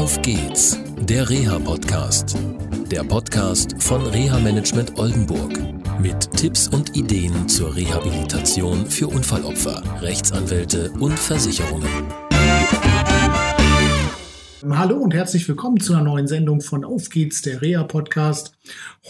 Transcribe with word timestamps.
Auf 0.00 0.22
geht's, 0.22 0.80
der 1.02 1.28
Reha-Podcast. 1.28 2.34
Der 2.90 3.04
Podcast 3.04 3.82
von 3.82 4.00
Reha-Management 4.06 4.98
Oldenburg. 4.98 5.52
Mit 6.00 6.32
Tipps 6.32 6.68
und 6.68 6.96
Ideen 6.96 7.46
zur 7.46 7.76
Rehabilitation 7.76 8.86
für 8.86 9.08
Unfallopfer, 9.08 9.82
Rechtsanwälte 10.00 10.90
und 10.92 11.18
Versicherungen. 11.18 11.86
Hallo 14.70 14.96
und 14.96 15.12
herzlich 15.12 15.46
willkommen 15.46 15.78
zu 15.80 15.92
einer 15.92 16.04
neuen 16.04 16.26
Sendung 16.26 16.62
von 16.62 16.82
Auf 16.82 17.10
geht's, 17.10 17.42
der 17.42 17.60
Reha-Podcast. 17.60 18.56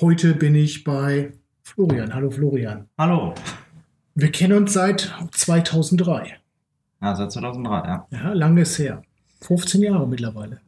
Heute 0.00 0.34
bin 0.34 0.56
ich 0.56 0.82
bei 0.82 1.34
Florian. 1.62 2.12
Hallo 2.12 2.32
Florian. 2.32 2.88
Hallo. 2.98 3.36
Wir 4.16 4.32
kennen 4.32 4.54
uns 4.54 4.72
seit 4.72 5.14
2003. 5.30 6.40
Ja, 7.00 7.14
seit 7.14 7.30
2003, 7.30 7.88
ja. 7.88 8.06
Ja, 8.10 8.32
lange 8.32 8.62
ist 8.62 8.76
her. 8.80 9.04
15 9.42 9.82
Jahre 9.82 10.08
mittlerweile. 10.08 10.58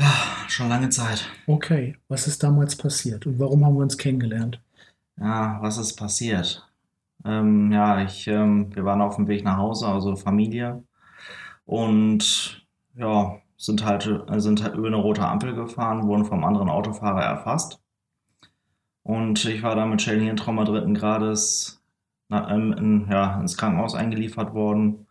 Ja, 0.00 0.48
schon 0.48 0.70
lange 0.70 0.88
Zeit. 0.88 1.28
Okay, 1.46 1.94
was 2.08 2.26
ist 2.26 2.42
damals 2.42 2.74
passiert 2.74 3.26
und 3.26 3.38
warum 3.38 3.66
haben 3.66 3.74
wir 3.74 3.82
uns 3.82 3.98
kennengelernt? 3.98 4.58
Ja, 5.18 5.58
was 5.60 5.76
ist 5.76 5.96
passiert? 5.96 6.66
Ähm, 7.22 7.70
ja, 7.70 8.02
ich, 8.02 8.26
ähm, 8.26 8.74
wir 8.74 8.86
waren 8.86 9.02
auf 9.02 9.16
dem 9.16 9.28
Weg 9.28 9.44
nach 9.44 9.58
Hause, 9.58 9.86
also 9.86 10.16
Familie. 10.16 10.82
Und 11.66 12.66
ja, 12.94 13.36
sind 13.58 13.84
halt, 13.84 14.10
sind 14.42 14.62
halt 14.62 14.74
über 14.74 14.86
eine 14.86 14.96
rote 14.96 15.26
Ampel 15.28 15.54
gefahren, 15.54 16.06
wurden 16.06 16.24
vom 16.24 16.44
anderen 16.44 16.70
Autofahrer 16.70 17.22
erfasst. 17.22 17.78
Und 19.02 19.44
ich 19.44 19.62
war 19.62 19.76
da 19.76 19.84
mit 19.84 20.00
Schädelhirntrauma 20.00 20.64
dritten 20.64 20.94
Grades 20.94 21.82
na, 22.28 22.50
ähm, 22.50 22.72
in, 22.72 23.08
ja, 23.10 23.38
ins 23.38 23.58
Krankenhaus 23.58 23.94
eingeliefert 23.94 24.54
worden. 24.54 25.06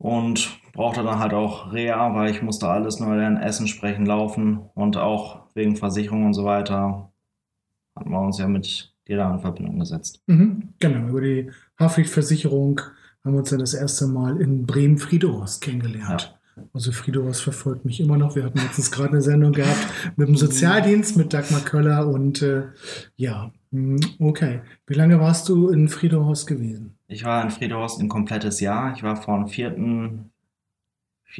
Und 0.00 0.58
brauchte 0.72 1.02
dann 1.02 1.18
halt 1.18 1.34
auch 1.34 1.74
Reha, 1.74 2.14
weil 2.14 2.30
ich 2.30 2.40
musste 2.40 2.66
alles 2.66 3.00
neu 3.00 3.16
lernen, 3.16 3.36
essen, 3.36 3.66
sprechen, 3.68 4.06
laufen 4.06 4.60
und 4.74 4.96
auch 4.96 5.42
wegen 5.54 5.76
Versicherung 5.76 6.24
und 6.24 6.32
so 6.32 6.44
weiter 6.46 7.12
hatten 7.94 8.10
wir 8.10 8.20
uns 8.20 8.38
ja 8.38 8.48
mit 8.48 8.94
dir 9.06 9.18
da 9.18 9.30
in 9.34 9.40
Verbindung 9.40 9.78
gesetzt. 9.78 10.22
Mhm, 10.26 10.70
genau, 10.78 11.08
über 11.08 11.20
die 11.20 11.50
Haftpflichtversicherung 11.78 12.80
haben 13.22 13.34
wir 13.34 13.40
uns 13.40 13.50
dann 13.50 13.58
das 13.58 13.74
erste 13.74 14.06
Mal 14.06 14.40
in 14.40 14.64
Bremen-Friedohorst 14.64 15.60
kennengelernt. 15.60 16.34
Ja. 16.56 16.62
Also 16.72 16.92
Friedohorst 16.92 17.42
verfolgt 17.42 17.84
mich 17.84 18.00
immer 18.00 18.16
noch. 18.16 18.36
Wir 18.36 18.44
hatten 18.44 18.58
letztens 18.58 18.90
gerade 18.90 19.10
eine 19.10 19.22
Sendung 19.22 19.52
gehabt 19.52 19.86
mit 20.16 20.28
dem 20.28 20.36
Sozialdienst, 20.36 21.18
mit 21.18 21.34
Dagmar 21.34 21.60
Köller 21.60 22.08
und 22.08 22.40
äh, 22.40 22.64
ja, 23.16 23.52
hm, 23.70 24.00
okay. 24.18 24.62
Wie 24.86 24.94
lange 24.94 25.20
warst 25.20 25.46
du 25.50 25.68
in 25.68 25.88
Friedohorst 25.88 26.46
gewesen? 26.46 26.96
Ich 27.10 27.24
war 27.24 27.42
in 27.42 27.50
Friedohorst 27.50 28.00
ein 28.00 28.08
komplettes 28.08 28.60
Jahr. 28.60 28.94
Ich 28.94 29.02
war 29.02 29.16
von 29.16 29.48
4. 29.48 29.76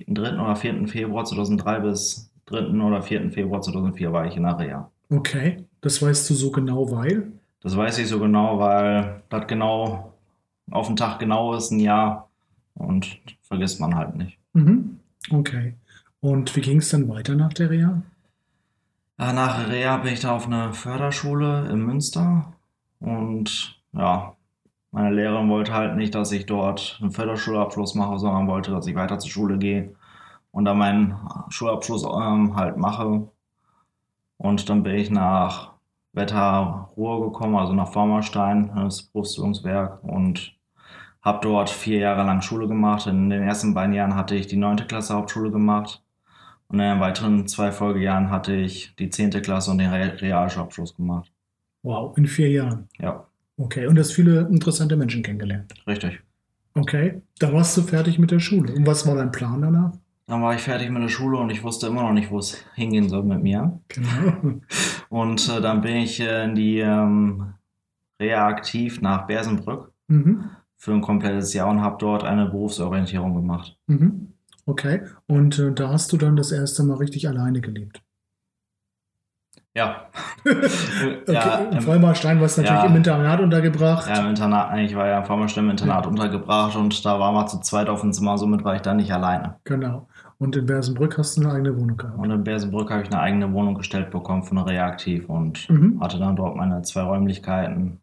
3. 0.09 0.35
oder 0.35 0.57
4. 0.57 0.89
Februar 0.89 1.25
2003 1.25 1.81
bis 1.81 2.31
3. 2.47 2.71
oder 2.71 3.01
4. 3.01 3.31
Februar 3.31 3.63
2004 3.63 4.13
war 4.13 4.27
ich 4.27 4.37
in 4.37 4.45
Area. 4.45 4.91
Okay, 5.11 5.65
das 5.81 6.03
weißt 6.03 6.29
du 6.29 6.35
so 6.35 6.51
genau, 6.51 6.91
weil? 6.91 7.31
Das 7.61 7.77
weiß 7.77 7.99
ich 7.99 8.09
so 8.09 8.19
genau, 8.19 8.59
weil 8.59 9.23
das 9.29 9.47
genau 9.47 10.13
auf 10.73 10.89
den 10.89 10.97
Tag 10.97 11.21
genau 11.21 11.55
ist, 11.55 11.71
ein 11.71 11.79
Jahr 11.79 12.29
und 12.75 13.21
vergisst 13.43 13.81
man 13.81 13.95
halt 13.95 14.17
nicht. 14.17 14.39
Mhm. 14.55 14.99
Okay. 15.31 15.75
Und 16.21 16.55
wie 16.57 16.61
ging 16.63 16.79
es 16.79 16.91
dann 16.91 17.09
weiter 17.09 17.37
nach 17.37 17.53
der 17.53 17.71
Reha? 17.71 18.03
Nach 19.19 19.69
Reha 19.69 19.99
bin 19.99 20.15
ich 20.15 20.21
da 20.21 20.35
auf 20.35 20.47
eine 20.47 20.73
Förderschule 20.73 21.69
in 21.71 21.81
Münster 21.81 22.55
und 23.01 23.81
ja, 23.93 24.35
meine 24.93 25.15
Lehrerin 25.15 25.49
wollte 25.49 25.73
halt 25.73 25.97
nicht, 25.97 26.15
dass 26.15 26.33
ich 26.33 26.47
dort 26.47 26.99
einen 27.01 27.13
Förderschulabschluss 27.13 27.95
mache, 27.95 28.19
sondern 28.19 28.49
wollte, 28.49 28.71
dass 28.73 28.87
ich 28.87 28.95
weiter 28.97 29.19
zur 29.19 29.31
Schule 29.31 29.59
gehe 29.59 29.95
und 30.51 30.65
dann 30.65 30.79
meinen 30.79 31.17
Schulabschluss 31.49 32.05
ähm, 32.05 32.57
halt 32.57 32.77
mache. 32.77 33.29
Und 34.37 34.69
dann 34.69 34.83
bin 34.83 34.97
ich 34.97 35.11
nach 35.11 35.75
Wetterruhe 36.13 37.21
gekommen, 37.27 37.57
also 37.57 37.73
nach 37.73 37.93
Formerstein, 37.93 38.73
das 38.75 39.03
Berufsbildungswerk 39.03 40.03
und 40.03 40.57
habe 41.23 41.41
dort 41.43 41.71
vier 41.71 41.99
Jahre 41.99 42.25
lang 42.25 42.43
Schule 42.43 42.67
gemacht. 42.67 43.07
In 43.07 43.31
den 43.31 43.43
ersten 43.43 43.75
beiden 43.75 43.95
Jahren 43.95 44.17
hatte 44.17 44.35
ich 44.35 44.47
die 44.47 44.57
neunte 44.57 44.87
Klasse 44.87 45.15
Hauptschule 45.15 45.51
gemacht 45.51 46.03
und 46.69 46.81
in 46.81 46.89
den 46.89 47.01
weiteren 47.01 47.47
zwei 47.47 47.71
Folgejahren 47.71 48.31
hatte 48.31 48.55
ich 48.55 48.97
die 48.97 49.11
zehnte 49.11 49.43
Klasse 49.43 49.71
und 49.71 49.79
den 49.79 49.91
Realschulabschluss 49.91 50.97
gemacht. 50.97 51.31
Wow, 51.83 52.17
in 52.17 52.27
vier 52.27 52.51
Jahren? 52.51 52.89
Ja. 52.99 53.27
Okay, 53.61 53.87
und 53.87 53.99
hast 53.99 54.13
viele 54.13 54.49
interessante 54.49 54.97
Menschen 54.97 55.23
kennengelernt. 55.23 55.75
Richtig. 55.87 56.21
Okay, 56.75 57.21
da 57.39 57.53
warst 57.53 57.77
du 57.77 57.83
fertig 57.83 58.19
mit 58.19 58.31
der 58.31 58.39
Schule. 58.41 58.73
Und 58.75 58.87
was 58.87 59.07
war 59.07 59.15
dein 59.17 59.33
Plan 59.33 59.61
danach? 59.61 59.93
Dann 60.27 60.43
war 60.43 60.55
ich 60.55 60.61
fertig 60.63 60.89
mit 60.91 61.03
der 61.03 61.09
Schule 61.09 61.37
und 61.39 61.51
ich 61.51 61.63
wusste 61.65 61.89
immer 61.89 62.03
noch 62.03 62.13
nicht, 62.13 62.31
wo 62.31 62.39
es 62.39 62.65
hingehen 62.75 63.09
soll 63.09 63.25
mit 63.25 63.43
mir. 63.43 63.81
Genau. 63.89 64.61
Und 65.09 65.49
äh, 65.49 65.61
dann 65.61 65.81
bin 65.81 65.97
ich 65.97 66.21
äh, 66.21 66.45
in 66.45 66.55
die 66.55 66.79
ähm, 66.79 67.55
Reaktiv 68.21 69.01
nach 69.01 69.27
Bersenbrück 69.27 69.93
Mhm. 70.09 70.45
für 70.77 70.93
ein 70.93 71.01
komplettes 71.03 71.53
Jahr 71.55 71.69
und 71.69 71.81
habe 71.83 71.97
dort 72.01 72.25
eine 72.25 72.47
Berufsorientierung 72.47 73.35
gemacht. 73.35 73.77
Mhm. 73.87 74.33
Okay, 74.67 75.03
und 75.27 75.59
äh, 75.59 75.73
da 75.73 75.91
hast 75.91 76.13
du 76.13 76.17
dann 76.17 76.35
das 76.37 76.51
erste 76.53 76.83
Mal 76.85 76.97
richtig 76.99 77.29
alleine 77.29 77.61
gelebt. 77.61 78.03
Ja. 79.75 80.07
Okay, 80.43 81.33
ja, 81.35 81.59
in 81.59 81.73
im, 81.73 81.83
Vollmarstein 81.83 82.41
warst 82.41 82.57
du 82.57 82.63
natürlich 82.63 82.83
ja. 82.83 82.89
im 82.89 82.97
Internat 82.97 83.41
untergebracht. 83.41 84.09
ja, 84.09 84.21
im 84.21 84.31
Internat, 84.31 84.77
ich 84.79 84.97
war 84.97 85.07
ja 85.07 85.19
im 85.19 85.25
Vormerstimm 85.25 85.65
im 85.67 85.71
Internat 85.73 86.07
untergebracht 86.07 86.77
und 86.77 87.05
da 87.05 87.21
waren 87.21 87.35
wir 87.35 87.47
zu 87.47 87.61
zweit 87.61 87.89
auf 87.89 88.01
dem 88.01 88.13
Zimmer, 88.13 88.39
somit 88.39 88.65
war 88.65 88.75
ich 88.75 88.81
da 88.81 88.95
nicht 88.95 89.13
alleine. 89.13 89.57
Genau. 89.65 90.09
Und 90.39 90.57
in 90.57 90.67
Bersenbrück 90.67 91.19
hast 91.19 91.37
du 91.37 91.43
eine 91.43 91.53
eigene 91.53 91.79
Wohnung 91.79 91.99
gehabt. 91.99 92.19
Und 92.19 92.31
in 92.31 92.43
Bersenbrück 92.43 92.91
habe 92.91 93.03
ich 93.03 93.13
eine 93.13 93.21
eigene 93.21 93.53
Wohnung 93.53 93.75
gestellt 93.75 94.11
bekommen 94.11 94.43
von 94.43 94.59
Reaktiv 94.59 95.29
und 95.29 95.69
Mhm. 95.69 96.01
hatte 96.01 96.19
dann 96.19 96.35
dort 96.37 96.57
meine 96.57 96.81
zwei 96.83 97.03
Räumlichkeiten. 97.03 98.01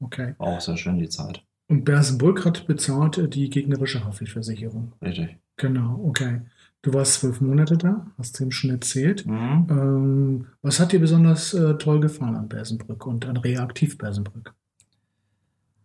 Okay. 0.00 0.34
War 0.38 0.48
auch 0.48 0.60
sehr 0.60 0.76
schön 0.76 0.98
die 0.98 1.08
Zeit. 1.08 1.42
Und 1.68 1.84
Bersenbrück 1.84 2.44
hat 2.44 2.66
bezahlt 2.66 3.34
die 3.34 3.48
gegnerische 3.48 4.04
Haftpflichtversicherung. 4.04 4.92
Richtig. 5.00 5.38
Genau, 5.56 6.00
okay. 6.04 6.42
Du 6.82 6.92
warst 6.92 7.14
zwölf 7.20 7.40
Monate 7.40 7.76
da, 7.76 8.06
hast 8.18 8.38
du 8.40 8.44
ihm 8.44 8.50
schon 8.50 8.70
erzählt. 8.70 9.24
Mhm. 9.24 9.66
Ähm, 9.70 10.46
was 10.62 10.80
hat 10.80 10.90
dir 10.92 10.98
besonders 10.98 11.54
äh, 11.54 11.78
toll 11.78 12.00
gefallen 12.00 12.34
an 12.34 12.48
Bersenbrück 12.48 13.06
und 13.06 13.24
an 13.26 13.36
Reaktiv 13.36 13.96
Bersenbrück? 13.98 14.52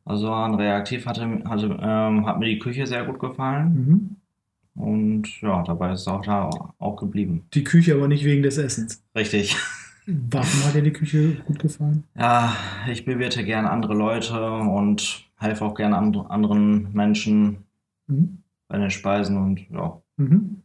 Also 0.06 0.32
an 0.34 0.56
Reaktiv 0.56 1.06
hatte, 1.06 1.44
hatte, 1.46 1.78
ähm, 1.82 2.26
hat 2.26 2.40
mir 2.40 2.48
die 2.48 2.60
Küche 2.60 2.88
sehr 2.88 3.06
gut 3.06 3.20
gefallen 3.20 4.18
Mhm. 4.76 4.82
und 4.82 5.42
ja, 5.42 5.62
dabei 5.64 5.92
ist 5.94 6.02
es 6.02 6.08
auch 6.08 6.22
da 6.24 6.50
auch 6.80 6.96
geblieben. 6.96 7.46
Die 7.54 7.64
Küche 7.64 7.94
aber 7.94 8.08
nicht 8.08 8.24
wegen 8.26 8.42
des 8.42 8.58
Essens. 8.58 9.04
Richtig. 9.16 9.56
Warum 10.08 10.64
hat 10.66 10.74
dir 10.74 10.82
die 10.82 10.94
Küche 10.94 11.36
gut 11.46 11.60
gefallen? 11.60 12.06
Ja, 12.18 12.56
ich 12.90 13.04
bewirte 13.06 13.44
gern 13.44 13.66
andere 13.68 13.94
Leute 13.94 14.50
und 14.52 15.26
helfe 15.36 15.66
auch 15.66 15.76
gern 15.76 15.94
and 15.94 16.18
anderen 16.30 16.92
Menschen 16.94 17.58
Mhm. 18.08 18.38
bei 18.70 18.78
den 18.78 18.90
Speisen 18.90 19.38
und 19.38 19.70
ja. 19.70 20.02
Mhm. 20.16 20.64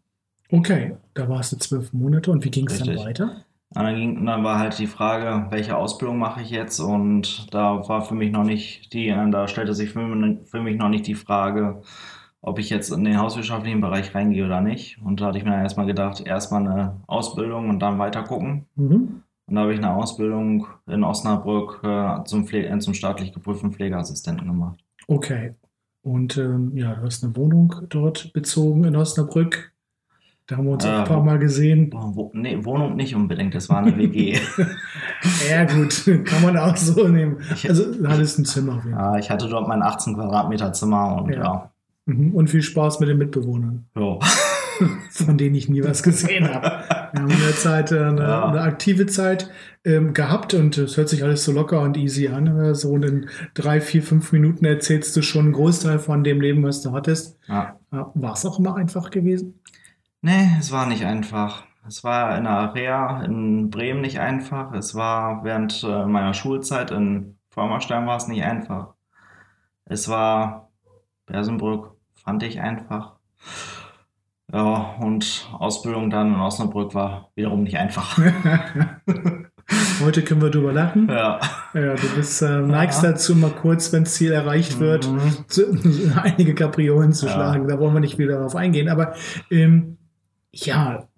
Okay, 0.53 0.97
da 1.15 1.29
warst 1.29 1.53
du 1.53 1.57
zwölf 1.57 1.93
Monate 1.95 2.31
und 2.31 2.45
wie 2.45 2.51
ging 2.51 2.69
es 2.69 2.79
dann 2.79 2.97
weiter? 2.99 3.45
Und 3.75 3.83
dann, 3.83 3.97
ging, 3.97 4.27
dann 4.27 4.45
war 4.45 4.59
halt 4.59 4.79
die 4.79 4.87
Frage, 4.87 5.47
welche 5.51 5.77
Ausbildung 5.77 6.19
mache 6.19 6.43
ich 6.43 6.51
jetzt? 6.51 6.79
Und 6.79 7.53
da 7.55 7.89
war 7.89 8.03
für 8.03 8.15
mich 8.15 8.31
noch 8.31 8.45
nicht 8.45 8.93
die, 8.93 9.09
äh, 9.09 9.31
da 9.31 9.49
stellte 9.49 9.73
sich 9.73 9.91
für 9.91 10.01
mich, 10.01 10.47
für 10.47 10.61
mich 10.61 10.77
noch 10.77 10.91
nicht 10.91 11.07
die 11.07 11.15
Frage, 11.15 11.81
ob 12.43 12.59
ich 12.59 12.69
jetzt 12.69 12.93
in 12.93 13.05
den 13.05 13.19
hauswirtschaftlichen 13.19 13.81
Bereich 13.81 14.15
reingehe 14.15 14.45
oder 14.45 14.61
nicht. 14.61 15.01
Und 15.03 15.23
da 15.23 15.27
hatte 15.27 15.39
ich 15.39 15.45
mir 15.45 15.53
dann 15.53 15.63
erstmal 15.63 15.87
gedacht, 15.87 16.21
erstmal 16.21 16.67
eine 16.67 17.01
Ausbildung 17.07 17.71
und 17.71 17.79
dann 17.79 17.99
weiter 17.99 18.23
gucken. 18.23 18.67
Mhm. 18.75 19.23
Und 19.47 19.55
da 19.55 19.63
habe 19.63 19.73
ich 19.73 19.79
eine 19.79 19.95
Ausbildung 19.95 20.67
in 20.87 21.03
Osnabrück 21.03 21.81
äh, 21.83 22.25
zum, 22.25 22.47
Pfle 22.47 22.67
äh, 22.67 22.79
zum 22.79 22.93
staatlich 22.93 23.33
geprüften 23.33 23.73
Pflegeassistenten 23.73 24.47
gemacht. 24.47 24.81
Okay. 25.09 25.53
Und 26.03 26.37
ähm, 26.37 26.77
ja, 26.77 26.95
du 26.95 27.03
hast 27.03 27.25
eine 27.25 27.35
Wohnung 27.37 27.75
dort 27.89 28.33
bezogen 28.35 28.85
in 28.85 28.97
Osnabrück. 28.97 29.72
Da 30.53 30.59
haben 30.59 30.65
wir 30.67 30.73
uns 30.73 30.85
auch 30.85 30.91
Äh, 30.91 30.97
ein 30.99 31.05
paar 31.05 31.23
Mal 31.25 31.39
gesehen. 31.39 31.91
Wo, 31.93 32.31
nee, 32.35 32.59
Wohnung 32.63 32.95
nicht 32.95 33.15
unbedingt, 33.17 33.55
das 33.55 33.69
war 33.71 33.79
eine 33.79 33.97
WG. 33.97 34.39
Ja, 35.51 35.65
gut, 35.65 36.05
kann 36.25 36.43
man 36.43 36.57
auch 36.59 36.77
so 36.77 37.07
nehmen. 37.09 37.39
Also, 37.69 37.93
du 37.95 38.09
hattest 38.09 38.39
ein 38.39 38.45
Zimmer. 38.45 38.77
auf 38.77 38.85
jeden 38.85 38.97
Fall. 38.97 39.13
ja, 39.15 39.19
ich 39.19 39.31
hatte 39.31 39.49
dort 39.49 39.69
mein 39.69 39.83
18 39.83 40.15
Quadratmeter 40.15 40.73
Zimmer 40.73 41.23
und 41.23 41.33
Ja. 41.33 41.43
ja. 41.43 41.71
Mhm. 42.07 42.35
Und 42.35 42.51
viel 42.51 42.63
Spaß 42.63 42.99
mit 43.01 43.09
den 43.09 43.19
Mitbewohnern, 43.19 43.87
ja. 43.97 44.19
von 45.11 45.39
denen 45.39 45.55
ich 45.55 45.69
nie 45.69 45.85
was 45.85 46.03
gesehen 46.03 46.53
habe. 46.53 46.67
Wir 47.13 47.23
haben 47.23 47.31
in 47.31 47.39
der 47.41 47.55
Zeit 47.57 47.93
äh, 47.93 48.01
eine, 48.01 48.21
Ja. 48.23 48.47
eine 48.49 48.61
aktive 48.63 49.07
Zeit 49.07 49.49
ähm, 49.85 50.13
gehabt 50.13 50.55
und 50.55 50.77
es 50.79 50.97
hört 50.97 51.09
sich 51.09 51.23
alles 51.23 51.45
so 51.45 51.53
locker 51.53 51.81
und 51.83 51.97
easy 51.97 52.27
an. 52.29 52.49
aber 52.49 52.75
So 52.75 52.97
in 52.97 53.27
drei, 53.55 53.81
vier, 53.81 54.03
fünf 54.03 54.33
Minuten 54.33 54.65
erzählst 54.65 55.17
du 55.17 55.23
schon 55.23 55.45
einen 55.47 55.53
Großteil 55.53 55.99
von 56.01 56.25
dem 56.25 56.41
Leben, 56.41 56.65
was 56.65 56.83
du 56.83 56.93
hattest. 56.93 57.39
ja. 57.49 57.77
War 57.91 58.33
es 58.33 58.45
auch 58.45 58.59
immer 58.59 58.75
einfach 58.77 59.11
gewesen? 59.11 59.61
Nee, 60.23 60.51
es 60.59 60.71
war 60.73 60.87
nicht 60.87 61.05
einfach. 61.05 61.65
Es 61.87 62.05
war 62.05 62.37
in 62.39 62.45
der 62.45 62.53
Area 62.53 63.23
in 63.25 63.71
Bremen 63.71 64.01
nicht 64.03 64.21
einfach. 64.21 64.73
Es 64.73 64.95
war 64.95 65.43
während 65.45 65.83
äh, 65.83 66.07
meiner 66.07 66.33
Schulzeit 66.33 66.91
in 66.93 67.37
Vormerstein 67.51 68.07
war 68.07 68.17
es 68.17 68.29
nicht 68.29 68.45
einfach. 68.45 68.95
Es 69.85 70.09
war 70.09 70.71
Bersenbrück, 71.27 71.91
fand 72.15 72.43
ich 72.45 72.61
einfach. 72.61 73.15
Ja, 74.53 74.95
und 75.01 75.49
Ausbildung 75.59 76.09
dann 76.11 76.35
in 76.35 76.41
Osnabrück 76.41 76.95
war 76.95 77.31
wiederum 77.35 77.65
nicht 77.65 77.79
einfach. 77.79 78.17
Heute 80.05 80.23
können 80.23 80.43
wir 80.43 80.51
drüber 80.51 80.73
lachen. 80.73 81.09
ja. 81.09 81.41
Ja, 81.75 81.95
du 81.95 82.15
bist, 82.15 82.43
äh, 82.43 82.61
neigst 82.61 83.03
dazu, 83.03 83.35
mal 83.35 83.51
kurz, 83.51 83.93
wenn 83.93 84.05
das 84.05 84.15
Ziel 84.15 84.33
erreicht 84.33 84.79
wird, 84.79 85.11
Mhm. 85.11 85.45
zu, 85.49 85.63
einige 86.23 86.55
Kapriolen 86.55 87.13
zu 87.13 87.27
Ja. 87.27 87.33
schlagen. 87.33 87.67
Da 87.67 87.79
wollen 87.79 87.95
wir 87.95 88.01
nicht 88.01 88.19
wieder 88.19 88.37
darauf 88.37 88.55
eingehen. 88.55 88.89
Aber 88.91 89.15
ähm, 89.51 89.97
ja, 90.53 91.09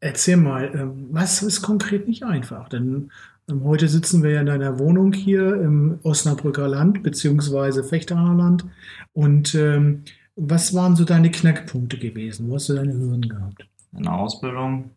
erzähl 0.00 0.36
mal, 0.36 0.74
ähm, 0.74 1.08
was 1.10 1.42
ist 1.42 1.62
konkret 1.62 2.08
nicht 2.08 2.24
einfach? 2.24 2.68
Denn 2.68 3.10
ähm, 3.48 3.64
heute 3.64 3.88
sitzen 3.88 4.22
wir 4.22 4.32
ja 4.32 4.40
in 4.40 4.46
deiner 4.46 4.78
Wohnung 4.78 5.12
hier 5.12 5.54
im 5.60 5.98
Osnabrücker 6.02 6.68
Land, 6.68 7.02
beziehungsweise 7.02 7.84
Fechteraner 7.84 8.34
Land. 8.34 8.64
Und 9.12 9.54
ähm, 9.54 10.04
was 10.34 10.74
waren 10.74 10.96
so 10.96 11.04
deine 11.04 11.30
Knackpunkte 11.30 11.98
gewesen? 11.98 12.48
Wo 12.48 12.54
hast 12.54 12.68
du 12.68 12.74
deine 12.74 12.94
Hürden 12.94 13.28
gehabt? 13.28 13.66
in 13.92 14.04
der 14.04 14.14
Ausbildung 14.14 14.90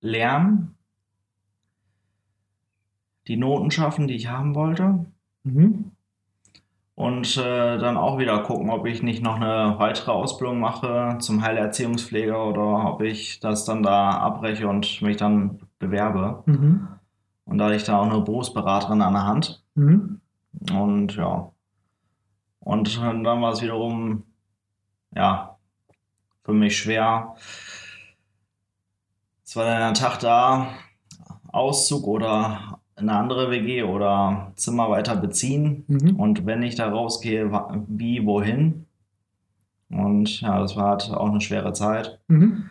lernen, 0.00 0.76
die 3.26 3.36
Noten 3.36 3.70
schaffen, 3.70 4.06
die 4.06 4.14
ich 4.14 4.28
haben 4.28 4.54
wollte. 4.54 5.06
Mhm. 5.44 5.92
Und 6.96 7.36
äh, 7.36 7.76
dann 7.78 7.96
auch 7.96 8.18
wieder 8.18 8.38
gucken, 8.44 8.70
ob 8.70 8.86
ich 8.86 9.02
nicht 9.02 9.22
noch 9.22 9.36
eine 9.36 9.74
weitere 9.78 10.12
Ausbildung 10.12 10.60
mache 10.60 11.16
zum 11.18 11.42
Heilerziehungspfleger 11.42 12.46
oder 12.46 12.92
ob 12.92 13.02
ich 13.02 13.40
das 13.40 13.64
dann 13.64 13.82
da 13.82 14.10
abbreche 14.10 14.68
und 14.68 15.02
mich 15.02 15.16
dann 15.16 15.58
bewerbe. 15.80 16.44
Mhm. 16.46 16.86
Und 17.46 17.58
da 17.58 17.64
hatte 17.64 17.74
ich 17.74 17.84
da 17.84 17.98
auch 17.98 18.10
eine 18.10 18.20
Berufsberaterin 18.20 19.02
an 19.02 19.12
der 19.12 19.26
Hand. 19.26 19.64
Mhm. 19.74 20.20
Und 20.72 21.16
ja. 21.16 21.50
Und 22.60 22.96
dann 23.02 23.24
war 23.24 23.52
es 23.52 23.60
wiederum, 23.60 24.22
ja, 25.14 25.56
für 26.44 26.52
mich 26.52 26.78
schwer. 26.78 27.34
Es 29.44 29.56
war 29.56 29.64
dann 29.64 29.82
ein 29.82 29.94
Tag 29.94 30.20
da, 30.20 30.68
Auszug 31.52 32.06
oder 32.06 32.73
eine 32.96 33.12
andere 33.12 33.50
WG 33.50 33.82
oder 33.82 34.52
Zimmer 34.56 34.90
weiter 34.90 35.16
beziehen. 35.16 35.84
Mhm. 35.88 36.16
Und 36.16 36.46
wenn 36.46 36.62
ich 36.62 36.76
da 36.76 36.88
rausgehe, 36.88 37.50
wie, 37.88 38.24
wohin? 38.24 38.86
Und 39.90 40.40
ja, 40.40 40.58
das 40.60 40.76
war 40.76 40.90
halt 40.90 41.10
auch 41.10 41.28
eine 41.30 41.40
schwere 41.40 41.72
Zeit. 41.72 42.20
Mhm. 42.28 42.70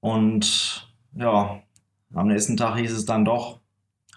Und 0.00 0.92
ja, 1.14 1.60
am 2.14 2.26
nächsten 2.28 2.56
Tag 2.56 2.76
hieß 2.76 2.92
es 2.92 3.04
dann 3.04 3.24
doch 3.24 3.60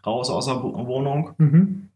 raus 0.05 0.29
aus 0.29 0.45
der 0.45 0.61
Wohnung. 0.61 1.31
Mhm. 1.37 1.89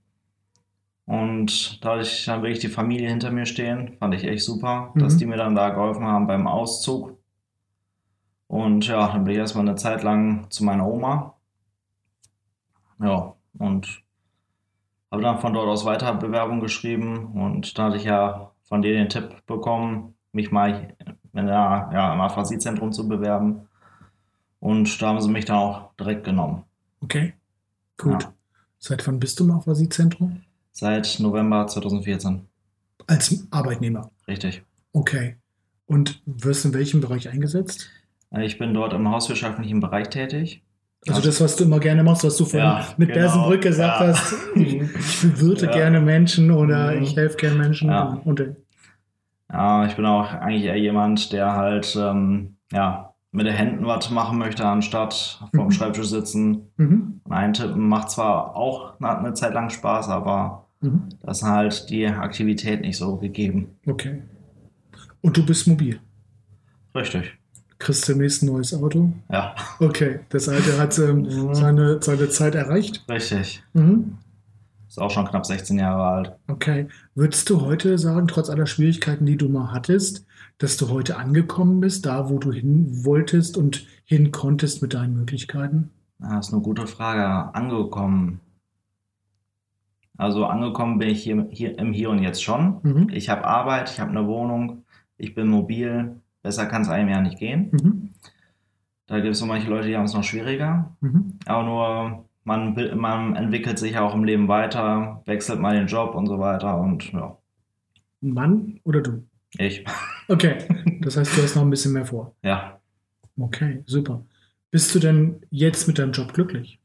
Und 1.05 1.83
da 1.83 1.91
hatte 1.91 2.01
ich 2.01 2.25
dann 2.25 2.43
wirklich 2.43 2.59
die 2.59 2.67
Familie 2.67 3.09
hinter 3.09 3.31
mir 3.31 3.45
stehen, 3.47 3.93
fand 3.99 4.13
ich 4.13 4.23
echt 4.25 4.43
super, 4.43 4.91
Mhm. 4.93 4.99
dass 4.99 5.17
die 5.17 5.25
mir 5.25 5.37
dann 5.37 5.55
da 5.55 5.69
geholfen 5.69 6.05
haben 6.05 6.27
beim 6.27 6.47
Auszug. 6.47 7.17
Und 8.47 8.87
ja, 8.87 9.07
dann 9.07 9.23
bin 9.23 9.33
ich 9.33 9.39
erstmal 9.39 9.67
eine 9.67 9.75
Zeit 9.75 10.03
lang 10.03 10.45
zu 10.49 10.63
meiner 10.63 10.87
Oma. 10.87 11.35
Ja, 13.01 13.35
und 13.57 14.03
habe 15.11 15.23
dann 15.23 15.39
von 15.39 15.53
dort 15.53 15.67
aus 15.67 15.85
weiter 15.85 16.13
Bewerbung 16.13 16.59
geschrieben 16.59 17.31
und 17.33 17.77
da 17.77 17.85
hatte 17.85 17.97
ich 17.97 18.03
ja 18.03 18.51
von 18.63 18.81
dir 18.81 18.93
den 18.93 19.09
Tipp 19.09 19.45
bekommen, 19.47 20.15
mich 20.31 20.51
mal 20.51 20.95
in 21.33 21.45
der, 21.45 21.89
ja, 21.93 22.13
im 22.13 22.21
Aphasiezentrum 22.21 22.91
zu 22.91 23.07
bewerben. 23.07 23.67
Und 24.59 25.01
da 25.01 25.07
haben 25.07 25.21
sie 25.21 25.29
mich 25.29 25.45
dann 25.45 25.57
auch 25.57 25.93
direkt 25.95 26.25
genommen. 26.25 26.63
Okay, 27.01 27.33
gut. 27.97 28.23
Ja. 28.23 28.33
Seit 28.77 29.05
wann 29.07 29.19
bist 29.19 29.39
du 29.39 29.45
im 29.45 29.51
Aphasie-Zentrum? 29.51 30.41
Seit 30.71 31.17
November 31.19 31.65
2014. 31.67 32.45
Als 33.07 33.47
Arbeitnehmer. 33.51 34.11
Richtig. 34.27 34.63
Okay. 34.93 35.37
Und 35.85 36.21
wirst 36.25 36.65
in 36.65 36.73
welchem 36.73 37.01
Bereich 37.01 37.29
eingesetzt? 37.29 37.89
Ich 38.37 38.57
bin 38.59 38.73
dort 38.73 38.93
im 38.93 39.09
hauswirtschaftlichen 39.09 39.79
Bereich 39.79 40.09
tätig. 40.09 40.61
Also 41.07 41.21
das, 41.21 41.39
was 41.39 41.55
du 41.55 41.63
immer 41.63 41.79
gerne 41.79 42.03
machst, 42.03 42.23
was 42.25 42.35
du 42.37 42.43
vorhin 42.45 42.67
Ja, 42.69 42.85
mit 42.97 43.09
genau, 43.09 43.21
Bersenbrück 43.21 43.61
gesagt 43.61 44.01
ja. 44.01 44.07
hast. 44.07 44.33
Ich, 44.55 44.77
bewirte 45.21 45.67
Ja. 45.67 45.71
gerne 45.71 46.01
Menschen 46.01 46.51
oder 46.51 46.93
Mhm. 46.95 47.03
ich 47.03 47.15
helfe 47.15 47.37
gerne 47.37 47.55
Menschen. 47.57 47.89
Ja. 47.89 48.19
Und, 48.25 48.43
Ja, 49.51 49.85
ich 49.85 49.95
bin 49.95 50.05
auch 50.05 50.31
eigentlich 50.33 50.65
eher 50.65 50.75
jemand, 50.77 51.31
der 51.31 51.53
halt 51.55 51.95
ähm, 51.99 52.57
ja, 52.71 53.13
mit 53.31 53.45
den 53.47 53.53
Händen 53.53 53.85
was 53.85 54.09
machen 54.09 54.37
möchte, 54.37 54.65
anstatt 54.65 55.39
vorm 55.55 55.67
Mhm. 55.67 55.71
Schreibtisch 55.71 56.07
sitzen 56.07 56.67
mhm. 56.77 57.21
und 57.23 57.31
eintippen. 57.31 57.87
Macht 57.87 58.11
zwar 58.11 58.55
auch 58.55 58.99
eine, 58.99 59.33
Zeit 59.33 59.53
lang 59.53 59.69
Spaß, 59.69 60.09
aber 60.09 60.65
Mhm. 60.81 61.09
da 61.21 61.31
ist 61.31 61.43
halt 61.43 61.89
die 61.89 62.07
Aktivität 62.07 62.81
nicht 62.81 62.97
so 62.97 63.15
gegeben. 63.17 63.77
Okay. 63.87 64.21
Und 65.21 65.35
du 65.37 65.45
bist 65.45 65.67
mobil. 65.67 65.99
Richtig. 66.95 67.37
Kriegst 67.79 68.07
du 68.07 68.13
demnächst 68.13 68.43
ein 68.43 68.47
neues 68.47 68.73
Auto? 68.73 69.11
Ja, 69.31 69.55
Okay. 69.79 70.19
Das 70.29 70.47
alte 70.49 70.77
hat 70.77 70.97
ähm, 70.99 71.21
Mhm. 71.47 71.55
seine, 71.55 72.01
seine 72.01 72.29
Zeit 72.29 72.55
erreicht. 72.55 73.03
richtig. 73.09 73.63
Mhm. 73.73 74.17
Ist 74.87 74.99
auch 74.99 75.11
schon 75.11 75.27
knapp 75.27 75.45
16 75.45 75.77
Jahre 75.79 76.03
alt. 76.03 76.35
Okay. 76.47 76.87
Würdest 77.15 77.49
du 77.49 77.61
heute 77.61 77.97
sagen, 77.99 78.27
trotz 78.27 78.49
aller 78.49 78.65
Schwierigkeiten, 78.65 79.25
die 79.25 79.37
du 79.37 79.47
mal 79.47 79.71
hattest, 79.71 80.25
dass 80.57 80.77
du 80.77 80.89
heute 80.89 81.17
angekommen 81.17 81.79
bist, 81.79 82.05
da 82.07 82.29
wo 82.29 82.39
du 82.39 82.51
hin 82.51 83.05
wolltest 83.05 83.55
und 83.55 83.85
hin 84.03 84.31
konntest 84.31 84.81
mit 84.81 84.93
deinen 84.95 85.15
Möglichkeiten? 85.15 85.91
Das 86.17 86.47
ist 86.47 86.53
eine 86.53 86.61
gute 86.63 86.85
Frage. 86.87 87.53
Angekommen. 87.55 88.39
Also 90.17 90.45
angekommen 90.47 90.97
bin 90.99 91.09
ich 91.09 91.23
hier, 91.23 91.47
hier 91.51 91.77
im 91.79 91.93
Hier 91.93 92.09
und 92.09 92.21
Jetzt 92.21 92.43
schon. 92.43 92.79
Mhm. 92.83 93.09
Ich 93.13 93.29
habe 93.29 93.45
Arbeit, 93.45 93.89
ich 93.91 93.99
habe 94.01 94.09
eine 94.11 94.27
Wohnung, 94.27 94.83
ich 95.17 95.33
bin 95.35 95.47
mobil. 95.47 96.15
Besser 96.41 96.65
kann 96.65 96.81
es 96.83 96.89
einem 96.89 97.09
ja 97.09 97.21
nicht 97.21 97.37
gehen. 97.39 97.69
Mhm. 97.71 98.09
Da 99.07 99.19
gibt 99.19 99.33
es 99.33 99.39
so 99.39 99.45
manche 99.45 99.69
Leute, 99.69 99.87
die 99.87 99.97
haben 99.97 100.05
es 100.05 100.13
noch 100.13 100.23
schwieriger. 100.23 100.95
Mhm. 101.01 101.39
Aber 101.45 101.63
nur, 101.63 102.25
man, 102.43 102.75
man 102.97 103.35
entwickelt 103.35 103.79
sich 103.79 103.93
ja 103.93 104.01
auch 104.01 104.13
im 104.13 104.23
Leben 104.23 104.47
weiter, 104.47 105.21
wechselt 105.25 105.59
mal 105.59 105.75
den 105.75 105.87
Job 105.87 106.15
und 106.15 106.27
so 106.27 106.39
weiter. 106.39 106.77
Und 106.79 107.11
ja, 107.11 107.37
Mann 108.21 108.79
oder 108.83 109.01
du? 109.01 109.23
ich. 109.57 109.83
Okay. 110.31 110.59
Das 111.01 111.17
heißt, 111.17 111.35
du 111.35 111.41
hast 111.41 111.55
noch 111.55 111.63
ein 111.63 111.71
bisschen 111.71 111.93
mehr 111.93 112.05
vor. 112.05 112.35
Ja, 112.43 112.79
Okay, 113.39 113.83
super. 113.87 114.23
Bist 114.69 114.93
du 114.93 114.99
denn 114.99 115.41
jetzt 115.49 115.87
mit 115.87 115.97
deinem 115.97 116.11
Job 116.11 116.33
glücklich? 116.33 116.79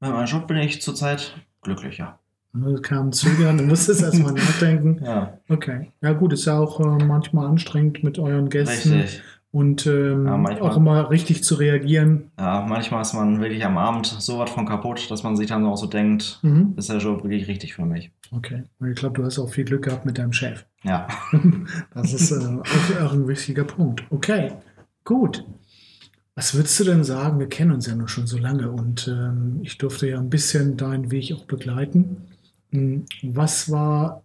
mit 0.00 0.10
meinem 0.10 0.26
Job 0.26 0.46
bin 0.48 0.56
ich 0.56 0.80
zurzeit 0.82 1.34
glücklich, 1.60 1.98
ja. 1.98 2.18
Es 2.54 2.82
kam 2.82 3.12
zögern, 3.12 3.56
du 3.58 3.64
musstest 3.64 4.02
erstmal 4.02 4.32
nachdenken. 4.34 5.00
Ja, 5.04 5.38
Okay. 5.48 5.90
Ja, 6.02 6.12
gut, 6.12 6.32
ist 6.34 6.44
ja 6.44 6.58
auch 6.58 6.80
äh, 6.80 7.04
manchmal 7.04 7.46
anstrengend 7.46 8.04
mit 8.04 8.18
euren 8.18 8.50
Gästen 8.50 8.92
richtig. 8.92 9.22
und 9.52 9.86
ähm, 9.86 10.26
Ja, 10.26 10.36
manchmal- 10.36 10.70
auch 10.70 10.76
immer 10.76 11.10
richtig 11.10 11.44
zu 11.44 11.54
reagieren. 11.54 12.30
Ja, 12.38 12.64
manchmal 12.68 13.00
ist 13.02 13.14
man 13.14 13.40
wirklich 13.40 13.64
am 13.64 13.78
Abend 13.78 14.06
so 14.06 14.38
was 14.38 14.50
von 14.50 14.66
kaputt, 14.66 15.10
dass 15.10 15.22
man 15.22 15.34
sich 15.36 15.46
dann 15.48 15.64
auch 15.64 15.76
so 15.78 15.86
denkt, 15.86 16.40
Mhm. 16.42 16.74
ist 16.76 16.90
der 16.90 16.98
Job 16.98 17.22
wirklich 17.24 17.48
richtig 17.48 17.74
für 17.74 17.86
mich. 17.86 18.10
Okay. 18.32 18.64
Ich 18.86 18.96
glaube, 18.96 19.18
du 19.18 19.24
hast 19.24 19.38
auch 19.38 19.48
viel 19.50 19.64
Glück 19.64 19.84
gehabt 19.84 20.04
mit 20.04 20.18
deinem 20.18 20.32
Chef. 20.34 20.66
Ja, 20.84 21.06
Das 21.94 22.12
ist 22.12 22.30
äh, 22.32 22.36
auch, 22.36 23.02
auch 23.06 23.12
ein 23.14 23.26
wichtiger 23.28 23.64
Punkt. 23.64 24.04
Okay, 24.10 24.52
gut. 25.04 25.44
Was 26.34 26.54
würdest 26.54 26.80
du 26.80 26.84
denn 26.84 27.04
sagen? 27.04 27.38
Wir 27.38 27.48
kennen 27.48 27.72
uns 27.72 27.86
ja 27.86 27.94
noch 27.94 28.08
schon 28.08 28.26
so 28.26 28.38
lange 28.38 28.70
und 28.70 29.06
ähm, 29.06 29.60
ich 29.62 29.76
durfte 29.76 30.08
ja 30.08 30.18
ein 30.18 30.30
bisschen 30.30 30.78
deinen 30.78 31.10
Weg 31.10 31.30
auch 31.34 31.44
begleiten. 31.44 32.16
Hm, 32.72 33.04
Was 33.22 33.70
war 33.70 34.22